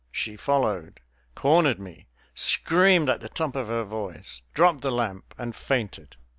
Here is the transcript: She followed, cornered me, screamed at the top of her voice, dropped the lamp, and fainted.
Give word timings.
She 0.11 0.35
followed, 0.35 0.99
cornered 1.35 1.77
me, 1.77 2.07
screamed 2.33 3.07
at 3.07 3.19
the 3.19 3.29
top 3.29 3.55
of 3.55 3.67
her 3.67 3.83
voice, 3.83 4.41
dropped 4.55 4.81
the 4.81 4.89
lamp, 4.91 5.35
and 5.37 5.55
fainted. 5.55 6.15